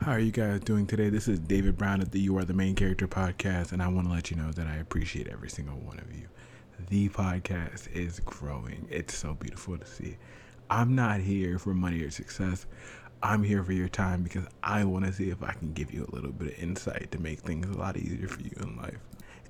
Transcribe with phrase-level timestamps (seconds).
[0.00, 1.10] How are you guys doing today?
[1.10, 4.06] This is David Brown at the You Are the Main Character podcast, and I want
[4.06, 6.26] to let you know that I appreciate every single one of you.
[6.88, 8.88] The podcast is growing.
[8.90, 10.16] It's so beautiful to see.
[10.70, 12.64] I'm not here for money or success.
[13.22, 16.08] I'm here for your time because I want to see if I can give you
[16.10, 19.00] a little bit of insight to make things a lot easier for you in life.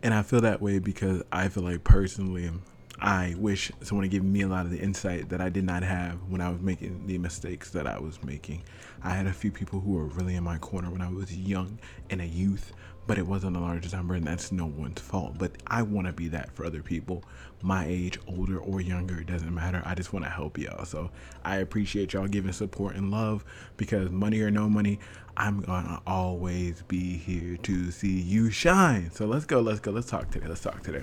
[0.02, 2.50] And I feel that way because I feel like personally,
[2.98, 5.82] I wish someone had given me a lot of the insight that I did not
[5.82, 8.62] have when I was making the mistakes that I was making.
[9.02, 11.78] I had a few people who were really in my corner when I was young
[12.10, 12.72] and a youth,
[13.06, 15.38] but it wasn't a large number, and that's no one's fault.
[15.38, 17.24] But I want to be that for other people,
[17.62, 19.82] my age, older or younger, it doesn't matter.
[19.86, 20.84] I just want to help y'all.
[20.84, 21.10] So
[21.42, 23.44] I appreciate y'all giving support and love
[23.78, 25.00] because money or no money,
[25.36, 29.10] I'm gonna always be here to see you shine.
[29.10, 30.46] So let's go, let's go, let's talk today.
[30.46, 31.02] Let's talk today.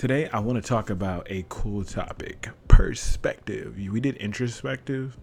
[0.00, 3.76] Today, I want to talk about a cool topic perspective.
[3.76, 5.14] We did introspective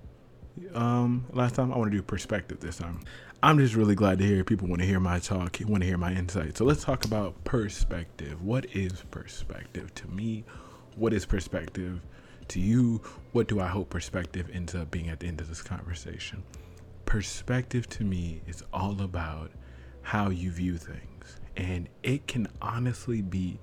[0.75, 1.73] um, last time.
[1.73, 2.99] I want to do perspective this time.
[3.41, 5.97] I'm just really glad to hear people want to hear my talk, want to hear
[5.97, 6.57] my insight.
[6.57, 8.39] So let's talk about perspective.
[8.43, 10.43] What is perspective to me?
[10.95, 11.99] What is perspective
[12.49, 13.01] to you?
[13.31, 16.43] What do I hope perspective ends up being at the end of this conversation?
[17.05, 19.49] Perspective to me is all about
[20.03, 21.39] how you view things.
[21.55, 23.59] And it can honestly be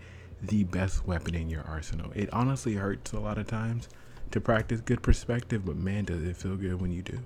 [0.49, 2.11] the best weapon in your arsenal.
[2.15, 3.89] It honestly hurts a lot of times
[4.31, 7.19] to practice good perspective, but man, does it feel good when you do.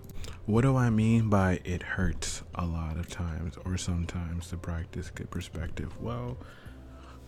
[0.47, 5.11] What do I mean by it hurts a lot of times or sometimes to practice
[5.11, 6.00] good perspective?
[6.00, 6.36] Well,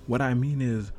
[0.06, 0.92] what I mean is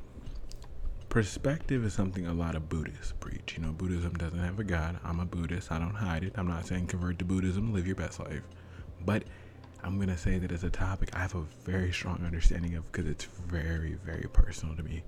[1.09, 3.55] perspective is something a lot of Buddhists preach.
[3.57, 4.97] You know, Buddhism doesn't have a God.
[5.03, 5.71] I'm a Buddhist.
[5.71, 6.33] I don't hide it.
[6.35, 8.43] I'm not saying convert to Buddhism, live your best life.
[9.05, 9.25] But
[9.83, 13.07] I'm to say that as a topic I have a very strong understanding of because
[13.09, 15.03] it's very, very personal to me.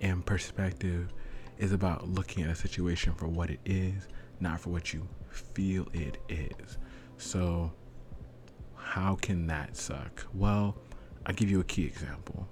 [0.00, 1.12] And perspective
[1.58, 4.08] is about looking at a situation for what it is,
[4.40, 6.78] not for what you feel it is.
[7.16, 7.72] So,
[8.76, 10.26] how can that suck?
[10.34, 10.76] Well,
[11.26, 12.48] I'll give you a key example.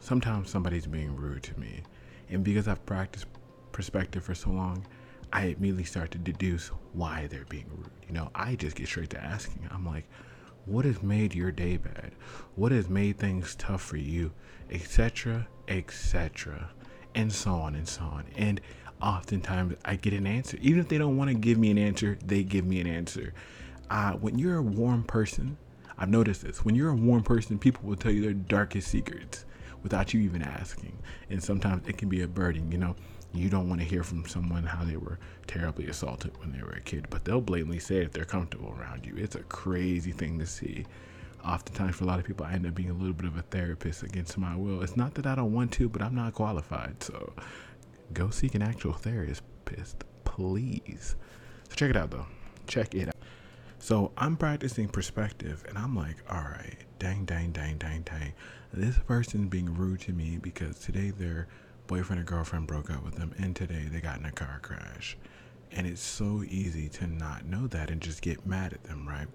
[0.00, 1.82] Sometimes somebody's being rude to me,
[2.28, 3.26] and because I've practiced
[3.70, 4.86] perspective for so long,
[5.32, 7.90] I immediately start to deduce why they're being rude.
[8.06, 9.66] You know, I just get straight to asking.
[9.70, 10.04] I'm like,
[10.66, 12.12] what has made your day bad?
[12.54, 14.32] What has made things tough for you?
[14.70, 15.46] Etc.
[15.68, 16.70] Etc.
[17.14, 18.24] And so on and so on.
[18.36, 18.60] And
[19.00, 20.58] oftentimes I get an answer.
[20.60, 23.34] Even if they don't want to give me an answer, they give me an answer.
[23.90, 25.56] Uh, when you're a warm person,
[25.98, 26.64] I've noticed this.
[26.64, 29.44] When you're a warm person, people will tell you their darkest secrets
[29.82, 30.96] without you even asking.
[31.28, 32.96] And sometimes it can be a burden, you know
[33.34, 36.72] you don't want to hear from someone how they were terribly assaulted when they were
[36.72, 39.14] a kid, but they'll blatantly say it if they're comfortable around you.
[39.16, 40.84] It's a crazy thing to see.
[41.44, 43.42] Oftentimes, for a lot of people, I end up being a little bit of a
[43.42, 44.82] therapist against my will.
[44.82, 47.02] It's not that I don't want to, but I'm not qualified.
[47.02, 47.32] So
[48.12, 49.42] go seek an actual therapist,
[50.24, 51.16] please.
[51.68, 52.26] So check it out, though.
[52.66, 53.16] Check it out.
[53.80, 58.32] So I'm practicing perspective, and I'm like, all right, dang, dang, dang, dang, dang.
[58.72, 61.48] This person's being rude to me because today they're
[61.92, 65.14] boyfriend or girlfriend broke up with them, and today they got in a car crash.
[65.72, 69.26] And it's so easy to not know that and just get mad at them, right?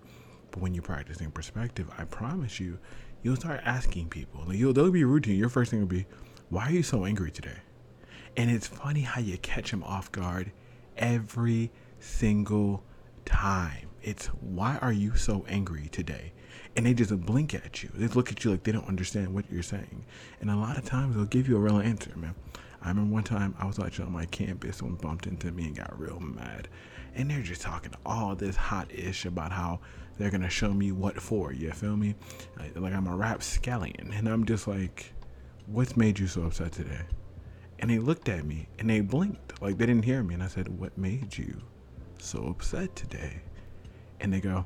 [0.50, 2.80] But when you're practicing perspective, I promise you,
[3.22, 4.44] you'll start asking people.
[4.48, 5.38] Like you'll, they'll be rude to you.
[5.38, 6.08] Your first thing will be,
[6.50, 7.60] "Why are you so angry today?"
[8.36, 10.52] And it's funny how you catch them off guard
[10.98, 12.84] every single
[13.24, 13.90] time.
[14.02, 16.34] It's why are you so angry today?
[16.76, 17.90] And they just blink at you.
[17.94, 20.06] They look at you like they don't understand what you're saying.
[20.42, 22.36] And a lot of times they'll give you a real answer, man.
[22.82, 25.76] I remember one time I was actually on my campus, someone bumped into me and
[25.76, 26.68] got real mad.
[27.16, 29.80] And they're just talking all this hot ish about how
[30.18, 31.52] they're gonna show me what for.
[31.52, 32.16] You feel me?
[32.76, 34.14] Like I'm a rapscallion.
[34.14, 35.14] And I'm just like,
[35.66, 37.02] what's made you so upset today?
[37.80, 40.34] And they looked at me and they blinked like they didn't hear me.
[40.34, 41.62] And I said, What made you
[42.20, 43.42] so upset today?
[44.20, 44.66] And they go,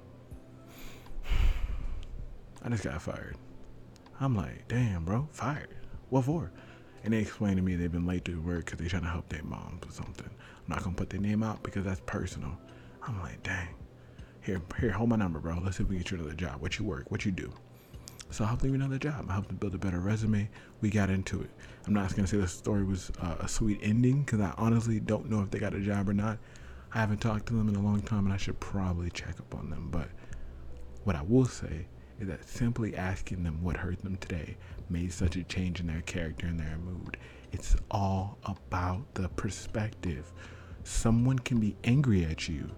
[2.63, 3.38] I just got fired.
[4.19, 5.69] I'm like, damn, bro, fired.
[6.09, 6.51] What for?
[7.03, 9.29] And they explained to me they've been late to work because they're trying to help
[9.29, 10.29] their moms or something.
[10.29, 12.55] I'm not gonna put their name out because that's personal.
[13.01, 13.69] I'm like, dang.
[14.41, 15.59] Here, here, hold my number, bro.
[15.63, 16.62] Let's see if we get you another job.
[16.62, 17.09] What you work?
[17.09, 17.51] What you do?
[18.30, 19.25] So I helped them another job.
[19.30, 20.50] I helped them build a better resume.
[20.81, 21.50] We got into it.
[21.86, 25.30] I'm not gonna say the story was uh, a sweet ending because I honestly don't
[25.30, 26.38] know if they got a job or not.
[26.94, 29.56] I haven't talked to them in a long time, and I should probably check up
[29.56, 29.89] on them.
[29.91, 30.09] But
[31.03, 31.88] what I will say
[32.21, 34.56] is that simply asking them what hurt them today
[34.89, 37.18] made such a change in their character and their mood.
[37.51, 40.31] It's all about the perspective.
[40.83, 42.69] Someone can be angry at you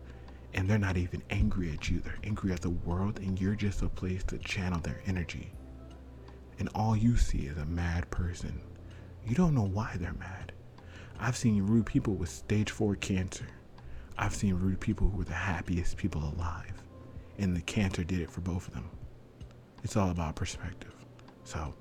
[0.53, 3.81] and they're not even angry at you, they're angry at the world, and you're just
[3.81, 5.51] a place to channel their energy.
[6.59, 8.61] And all you see is a mad person.
[9.25, 10.53] You don't know why they're mad.
[11.19, 13.47] I've seen rude people with stage four cancer.
[14.17, 16.83] I've seen rude people who were the happiest people alive
[17.39, 18.89] and the cancer did it for both of them.
[19.83, 20.93] It's all about perspective.
[21.43, 21.73] So,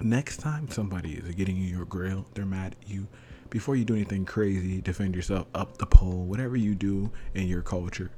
[0.00, 3.08] next time somebody is getting you your grill, they're mad at you.
[3.48, 7.62] Before you do anything crazy, defend yourself up the pole, whatever you do in your
[7.62, 8.10] culture,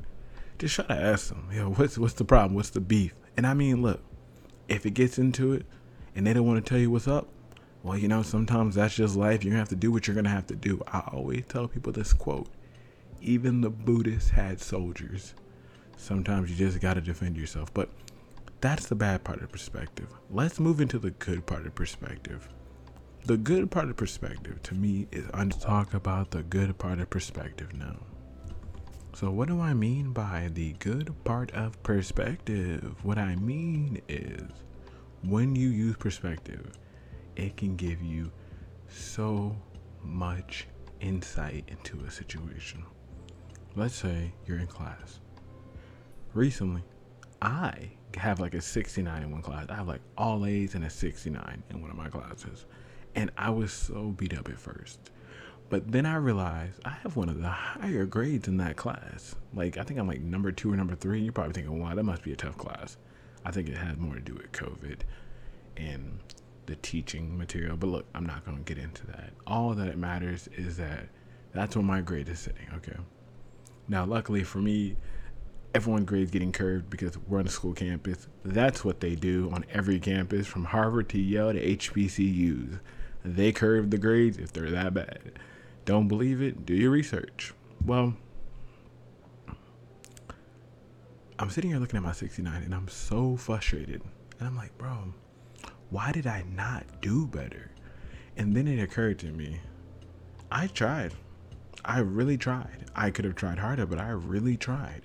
[0.58, 2.54] just try to ask them, yo, what's what's the problem?
[2.54, 3.14] What's the beef?
[3.36, 4.00] And I mean, look,
[4.68, 5.64] if it gets into it
[6.14, 7.28] and they don't want to tell you what's up,
[7.82, 9.42] well, you know, sometimes that's just life.
[9.42, 10.82] You're gonna have to do what you're gonna have to do.
[10.86, 12.48] I always tell people this quote:
[13.20, 15.34] even the Buddhists had soldiers.
[15.96, 17.72] Sometimes you just gotta defend yourself.
[17.74, 17.88] But
[18.62, 20.06] that's the bad part of perspective.
[20.30, 22.48] Let's move into the good part of perspective.
[23.24, 27.10] The good part of perspective to me is I'm talk about the good part of
[27.10, 27.96] perspective now.
[29.14, 33.04] So, what do I mean by the good part of perspective?
[33.04, 34.42] What I mean is
[35.24, 36.70] when you use perspective,
[37.34, 38.30] it can give you
[38.88, 39.56] so
[40.02, 40.68] much
[41.00, 42.84] insight into a situation.
[43.74, 45.18] Let's say you're in class.
[46.32, 46.84] Recently,
[47.40, 49.66] I have like a 69 in one class.
[49.68, 52.66] I have like all A's and a 69 in one of my classes.
[53.14, 55.10] And I was so beat up at first.
[55.68, 59.34] But then I realized I have one of the higher grades in that class.
[59.54, 61.22] Like, I think I'm like number two or number three.
[61.22, 62.98] You're probably thinking, wow, that must be a tough class.
[63.44, 65.00] I think it has more to do with COVID
[65.78, 66.18] and
[66.66, 67.76] the teaching material.
[67.76, 69.30] But look, I'm not going to get into that.
[69.46, 71.08] All that it matters is that
[71.52, 72.66] that's where my grade is sitting.
[72.76, 72.96] Okay.
[73.88, 74.96] Now, luckily for me,
[75.74, 78.28] everyone grades getting curved because we're on a school campus.
[78.44, 82.80] That's what they do on every campus, from Harvard to Yale to HBCUs.
[83.24, 85.38] They curve the grades if they're that bad.
[85.84, 86.66] Don't believe it?
[86.66, 87.52] Do your research.
[87.84, 88.14] Well,
[91.38, 94.02] I'm sitting here looking at my 69 and I'm so frustrated.
[94.38, 95.14] And I'm like, bro,
[95.90, 97.70] why did I not do better?
[98.36, 99.60] And then it occurred to me,
[100.50, 101.14] I tried.
[101.84, 102.86] I really tried.
[102.94, 105.02] I could have tried harder, but I really tried.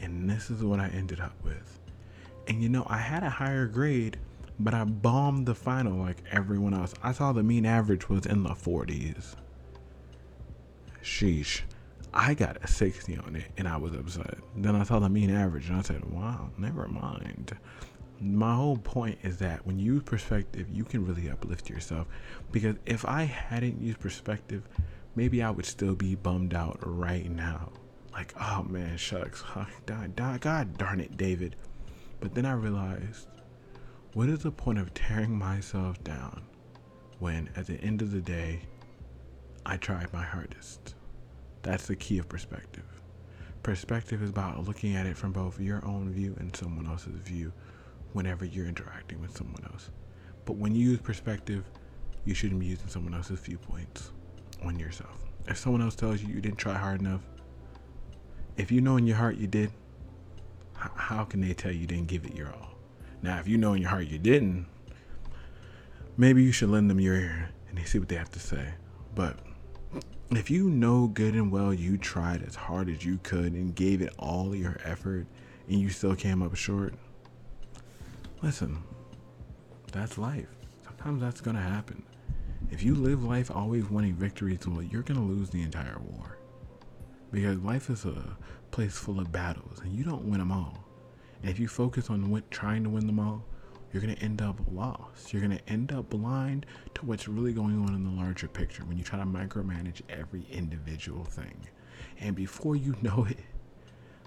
[0.00, 1.78] And this is what I ended up with.
[2.46, 4.18] And you know, I had a higher grade,
[4.58, 6.94] but I bombed the final like everyone else.
[7.02, 9.34] I saw the mean average was in the 40s.
[11.02, 11.62] Sheesh.
[12.12, 14.38] I got a 60 on it and I was upset.
[14.56, 17.56] Then I saw the mean average and I said, wow, never mind.
[18.20, 22.06] My whole point is that when you use perspective, you can really uplift yourself.
[22.50, 24.62] Because if I hadn't used perspective,
[25.14, 27.70] maybe I would still be bummed out right now
[28.12, 29.42] like, oh man, shucks,
[29.86, 31.56] God, God darn it, David.
[32.20, 33.28] But then I realized,
[34.14, 36.42] what is the point of tearing myself down
[37.18, 38.62] when at the end of the day,
[39.64, 40.94] I tried my hardest?
[41.62, 42.84] That's the key of perspective.
[43.62, 47.52] Perspective is about looking at it from both your own view and someone else's view
[48.12, 49.90] whenever you're interacting with someone else.
[50.44, 51.64] But when you use perspective,
[52.24, 54.12] you shouldn't be using someone else's viewpoints
[54.64, 55.24] on yourself.
[55.46, 57.22] If someone else tells you you didn't try hard enough,
[58.58, 59.70] if you know in your heart you did,
[60.74, 62.72] how can they tell you didn't give it your all?
[63.22, 64.66] Now, if you know in your heart you didn't,
[66.16, 68.74] maybe you should lend them your ear and see what they have to say.
[69.14, 69.38] But
[70.30, 74.02] if you know good and well you tried as hard as you could and gave
[74.02, 75.26] it all your effort
[75.68, 76.94] and you still came up short,
[78.42, 78.82] listen,
[79.92, 80.48] that's life.
[80.84, 82.02] Sometimes that's going to happen.
[82.72, 86.37] If you live life always wanting victories, well, you're going to lose the entire war
[87.30, 88.36] because life is a
[88.70, 90.84] place full of battles and you don't win them all.
[91.42, 93.44] And if you focus on win- trying to win them all,
[93.92, 95.32] you're going to end up lost.
[95.32, 98.84] You're going to end up blind to what's really going on in the larger picture
[98.84, 101.66] when you try to micromanage every individual thing.
[102.20, 103.38] And before you know it,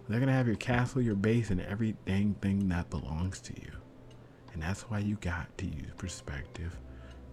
[0.07, 3.53] they're going to have your castle, your base, and every dang thing that belongs to
[3.53, 3.71] you.
[4.53, 6.77] And that's why you got to use perspective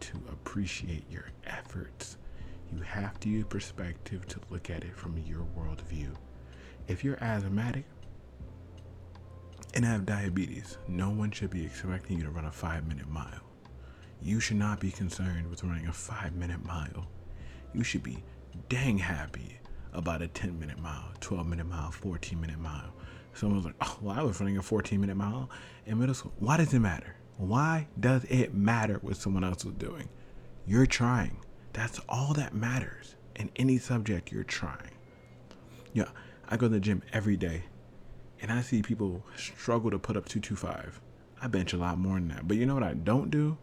[0.00, 2.07] to appreciate your efforts
[3.00, 6.14] have to use perspective to look at it from your worldview.
[6.86, 7.84] If you're asthmatic
[9.74, 13.42] and have diabetes, no one should be expecting you to run a five minute mile.
[14.20, 17.06] You should not be concerned with running a five minute mile.
[17.72, 18.22] You should be
[18.68, 19.58] dang happy
[19.92, 22.92] about a 10 minute mile, 12 minute mile, 14 minute mile.
[23.34, 25.48] Someone's like, oh, well, I was running a 14 minute mile
[25.86, 26.32] in middle school.
[26.38, 27.14] Why does it matter?
[27.36, 30.08] Why does it matter what someone else was doing?
[30.66, 31.38] You're trying.
[31.72, 34.92] That's all that matters in any subject you're trying.
[35.92, 36.08] Yeah,
[36.48, 37.64] I go to the gym every day
[38.40, 41.00] and I see people struggle to put up 225.
[41.40, 42.48] I bench a lot more than that.
[42.48, 43.56] But you know what I don't do?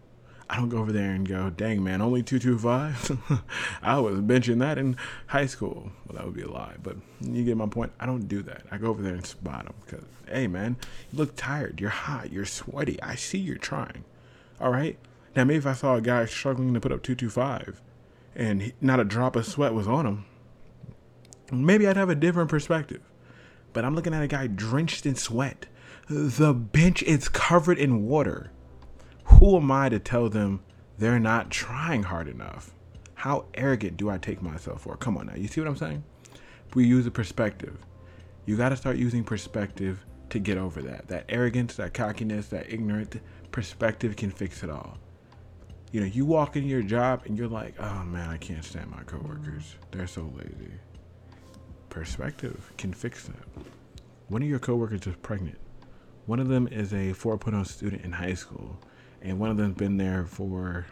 [0.47, 3.41] I don't go over there and go, dang man, only 225?
[3.81, 4.95] I was benching that in
[5.27, 5.91] high school.
[6.05, 7.91] Well, that would be a lie, but you get my point.
[7.99, 8.61] I don't do that.
[8.69, 10.77] I go over there and spot them because, hey man,
[11.11, 11.81] you look tired.
[11.81, 12.31] You're hot.
[12.31, 13.01] You're sweaty.
[13.01, 14.05] I see you're trying.
[14.61, 14.99] All right?
[15.35, 17.81] Now, maybe if I saw a guy struggling to put up 225
[18.35, 20.25] and not a drop of sweat was on him,
[21.51, 23.01] maybe I'd have a different perspective.
[23.73, 25.65] But I'm looking at a guy drenched in sweat.
[26.07, 28.51] The bench is covered in water.
[29.25, 30.61] Who am I to tell them
[30.97, 32.71] they're not trying hard enough?
[33.15, 34.95] How arrogant do I take myself for?
[34.97, 35.35] Come on now.
[35.35, 36.03] You see what I'm saying?
[36.73, 37.77] We use a perspective.
[38.45, 41.07] You got to start using perspective to get over that.
[41.07, 43.19] That arrogance, that cockiness, that ignorant
[43.51, 44.97] perspective can fix it all.
[45.91, 48.91] You know, you walk in your job and you're like, oh man, I can't stand
[48.91, 49.75] my coworkers.
[49.91, 50.73] They're so lazy.
[51.89, 53.65] Perspective can fix that.
[54.27, 55.57] One of your coworkers is pregnant.
[56.25, 58.77] One of them is a 4.0 student in high school,
[59.21, 60.87] and one of them's been there for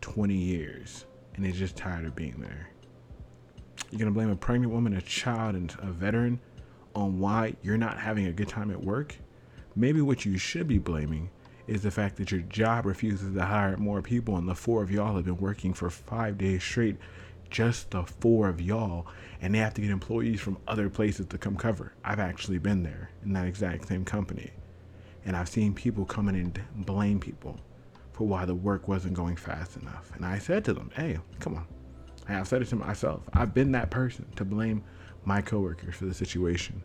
[0.00, 2.68] 20 years and is just tired of being there.
[3.90, 6.38] You're gonna blame a pregnant woman, a child, and a veteran
[6.94, 9.16] on why you're not having a good time at work?
[9.74, 11.30] Maybe what you should be blaming
[11.68, 14.90] is the fact that your job refuses to hire more people, and the four of
[14.90, 16.96] y'all have been working for five days straight,
[17.50, 19.06] just the four of y'all,
[19.40, 21.92] and they have to get employees from other places to come cover.
[22.02, 24.50] I've actually been there in that exact same company,
[25.24, 27.60] and I've seen people come in and blame people
[28.12, 30.10] for why the work wasn't going fast enough.
[30.14, 31.66] And I said to them, hey, come on.
[32.26, 33.22] And I've said it to myself.
[33.32, 34.82] I've been that person to blame
[35.24, 36.82] my coworkers for the situation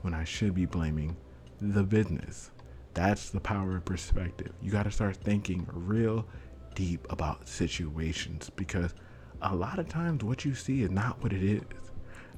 [0.00, 1.16] when I should be blaming
[1.60, 2.50] the business.
[2.94, 4.52] That's the power of perspective.
[4.60, 6.26] You got to start thinking real
[6.74, 8.94] deep about situations because
[9.40, 11.62] a lot of times what you see is not what it is.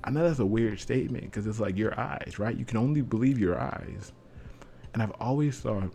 [0.02, 2.56] I know that's a weird statement because it's like your eyes, right?
[2.56, 4.12] You can only believe your eyes.
[4.92, 5.92] And I've always thought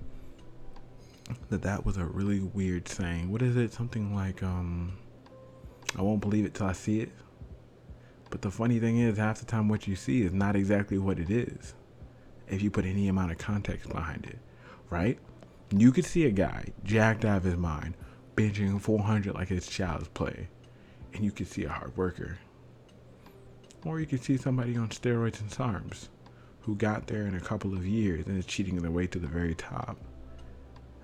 [1.50, 3.32] that that was a really weird saying.
[3.32, 3.72] What is it?
[3.72, 4.98] Something like, um,
[5.98, 7.12] I won't believe it till I see it.
[8.30, 11.20] But the funny thing is, half the time what you see is not exactly what
[11.20, 11.74] it is
[12.48, 14.40] if you put any amount of context behind it,
[14.90, 15.20] right?
[15.72, 17.96] You could see a guy jacked out of his mind,
[18.36, 20.48] benching 400 like it's child's play,
[21.14, 22.40] and you could see a hard worker.
[23.86, 26.10] Or you could see somebody on steroids and SARMs
[26.62, 29.28] who got there in a couple of years and is cheating their way to the
[29.28, 29.98] very top.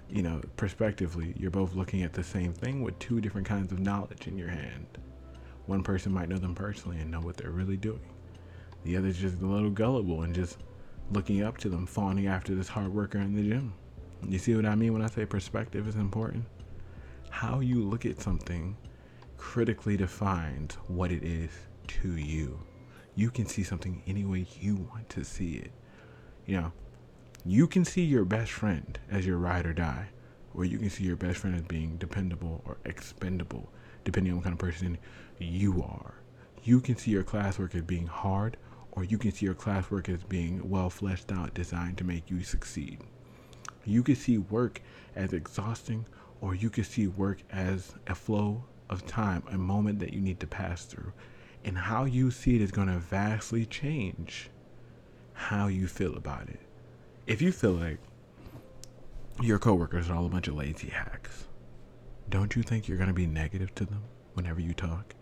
[0.10, 3.80] You know, prospectively, you're both looking at the same thing with two different kinds of
[3.80, 4.86] knowledge in your hand.
[5.66, 8.02] One person might know them personally and know what they're really doing.
[8.84, 10.60] The other's just a little gullible and just
[11.12, 13.74] looking up to them, fawning after this hard worker in the gym.
[14.28, 16.46] You see what I mean when I say perspective is important?
[17.30, 18.76] How you look at something
[19.38, 21.52] critically defines what it is
[21.88, 22.60] to you.
[23.16, 25.72] You can see something any way you want to see it.
[26.46, 26.72] You know,
[27.46, 30.10] you can see your best friend as your ride or die,
[30.54, 33.72] or you can see your best friend as being dependable or expendable,
[34.04, 34.98] depending on what kind of person
[35.38, 36.16] you are.
[36.64, 38.58] You can see your classwork as being hard,
[38.96, 42.42] or you can see your classwork as being well fleshed out, designed to make you
[42.44, 43.00] succeed.
[43.86, 44.82] You can see work
[45.16, 46.06] as exhausting,
[46.42, 50.40] or you can see work as a flow of time, a moment that you need
[50.40, 51.12] to pass through.
[51.64, 54.50] And how you see it is going to vastly change
[55.34, 56.60] how you feel about it.
[57.28, 57.98] If you feel like
[59.42, 61.48] your coworkers are all a bunch of lazy hacks,
[62.30, 65.16] don't you think you're going to be negative to them whenever you talk?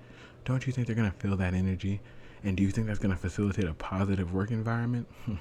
[0.45, 2.01] Don't you think they're going to feel that energy?
[2.43, 5.07] And do you think that's going to facilitate a positive work environment?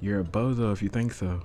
[0.00, 1.40] You're a bozo if you think so.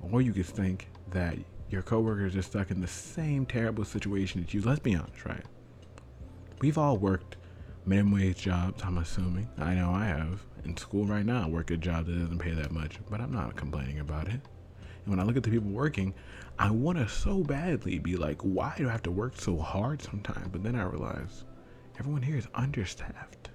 [0.00, 1.38] Or you could think that
[1.70, 4.60] your coworkers are stuck in the same terrible situation that you.
[4.60, 5.44] Let's be honest, right?
[6.60, 7.36] We've all worked
[7.86, 9.48] minimum wage jobs, I'm assuming.
[9.58, 10.42] I know I have.
[10.64, 13.32] In school right now, I work a job that doesn't pay that much, but I'm
[13.32, 14.40] not complaining about it.
[15.04, 16.14] And when I look at the people working,
[16.58, 20.00] I want to so badly be like, why do I have to work so hard
[20.00, 20.48] sometimes?
[20.50, 21.44] But then I realize
[21.98, 23.50] everyone here is understaffed.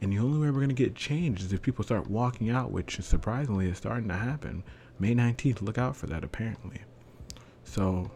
[0.00, 2.70] And the only way we're going to get change is if people start walking out,
[2.70, 4.62] which surprisingly is starting to happen.
[4.98, 6.82] May 19th, look out for that apparently.
[7.64, 8.10] So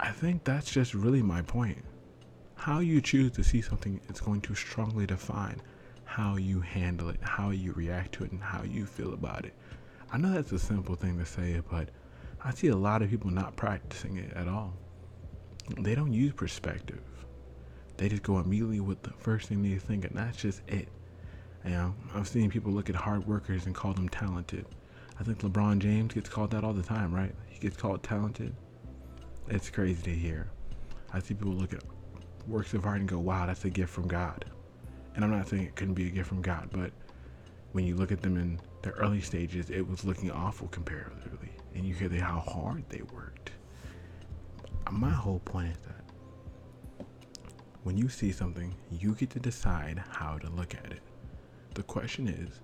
[0.00, 1.84] I think that's just really my point.
[2.54, 5.60] How you choose to see something is going to strongly define
[6.04, 9.54] how you handle it, how you react to it, and how you feel about it.
[10.10, 11.90] I know that's a simple thing to say, but
[12.42, 14.72] I see a lot of people not practicing it at all.
[15.80, 17.02] They don't use perspective.
[17.98, 20.88] They just go immediately with the first thing they think, and that's just it.
[21.64, 24.64] You know, I've seen people look at hard workers and call them talented.
[25.20, 27.34] I think LeBron James gets called that all the time, right?
[27.48, 28.54] He gets called talented.
[29.48, 30.48] It's crazy to hear.
[31.12, 31.82] I see people look at
[32.46, 34.44] works of art and go, wow, that's a gift from God.
[35.14, 36.92] And I'm not saying it couldn't be a gift from God, but
[37.72, 41.50] when you look at them in their early stages, it was looking awful comparatively.
[41.74, 43.50] And you hear how hard they worked.
[44.90, 45.97] My whole point is that
[47.88, 51.00] when you see something, you get to decide how to look at it.
[51.72, 52.60] The question is,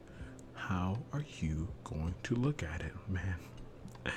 [0.53, 3.37] how are you going to look at it, man?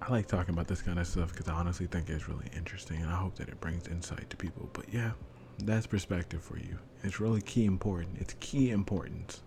[0.00, 3.02] I like talking about this kind of stuff because I honestly think it's really interesting
[3.02, 4.70] and I hope that it brings insight to people.
[4.72, 5.10] But yeah,
[5.58, 6.78] that's perspective for you.
[7.02, 8.16] It's really key important.
[8.18, 9.42] It's key importance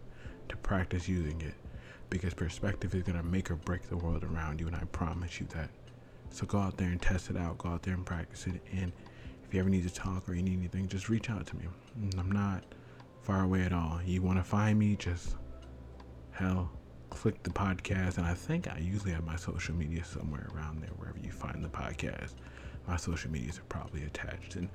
[0.50, 1.55] to practice using it
[2.12, 5.39] because perspective is going to make or break the world around you, and I promise
[5.39, 5.71] you that.
[6.29, 7.57] So go out there and test it out.
[7.57, 8.62] Go out there and practice it.
[8.71, 8.91] And
[9.50, 11.63] if you ever need to talk or you need anything, just reach out to me.
[12.00, 12.63] Mm, I'm not
[13.24, 14.00] far away at all.
[14.06, 15.38] You want to find me, just
[16.29, 16.70] hell,
[17.10, 18.20] click the podcast.
[18.20, 21.63] And I think I usually have my social media somewhere around there, wherever you find
[21.63, 22.34] the podcast.
[22.88, 24.56] My social medias are probably attached.
[24.56, 24.70] And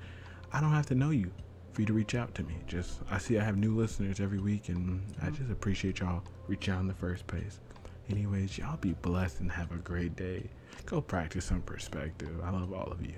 [0.51, 1.31] I don't have to know you
[1.71, 2.55] for you to reach out to me.
[2.67, 5.35] Just I see I have new listeners every week, and I mm-hmm.
[5.35, 7.61] just appreciate y'all reaching out in the first place.
[8.09, 10.49] Anyways, y'all be blessed and have a great day.
[10.85, 12.41] Go practice some perspective.
[12.43, 13.15] I love all of you.